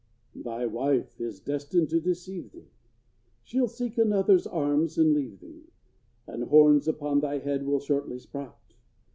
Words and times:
Thy 0.33 0.65
wife 0.65 1.21
is 1.21 1.39
destined 1.39 1.91
to 1.91 2.01
deceive 2.01 2.53
thee! 2.53 2.71
She'll 3.43 3.67
seek 3.67 3.99
another's 3.99 4.47
arms 4.47 4.97
and 4.97 5.13
leave 5.13 5.39
thee, 5.41 5.67
And 6.25 6.45
horns 6.45 6.87
upon 6.87 7.19
thy 7.19 7.37
head 7.37 7.67
will 7.67 7.79
shortly 7.79 8.17
sprout! 8.17 8.73